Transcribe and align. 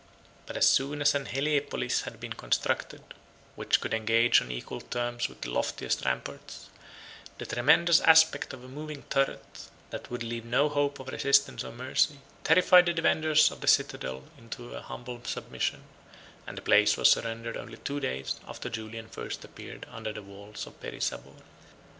But 0.47 0.57
as 0.57 0.67
soon 0.67 0.99
as 0.99 1.13
an 1.13 1.27
Helepolis 1.27 2.05
had 2.05 2.19
been 2.19 2.33
constructed, 2.33 3.03
which 3.55 3.79
could 3.79 3.93
engage 3.93 4.41
on 4.41 4.49
equal 4.51 4.81
terms 4.81 5.29
with 5.29 5.41
the 5.41 5.51
loftiest 5.51 6.03
ramparts, 6.05 6.71
the 7.37 7.45
tremendous 7.45 8.01
aspect 8.01 8.51
of 8.51 8.63
a 8.63 8.67
moving 8.67 9.03
turret, 9.11 9.69
that 9.91 10.09
would 10.09 10.23
leave 10.23 10.43
no 10.43 10.69
hope 10.69 10.99
of 10.99 11.09
resistance 11.09 11.63
or 11.63 11.71
mercy, 11.71 12.17
terrified 12.43 12.87
the 12.87 12.93
defenders 12.93 13.51
of 13.51 13.61
the 13.61 13.67
citadel 13.67 14.23
into 14.39 14.73
an 14.75 14.81
humble 14.81 15.23
submission; 15.23 15.83
and 16.47 16.57
the 16.57 16.63
place 16.63 16.97
was 16.97 17.11
surrendered 17.11 17.55
only 17.55 17.77
two 17.77 17.99
days 17.99 18.39
after 18.47 18.71
Julian 18.71 19.07
first 19.07 19.45
appeared 19.45 19.85
under 19.91 20.11
the 20.11 20.23
walls 20.23 20.65
of 20.65 20.81
Perisabor. 20.81 21.43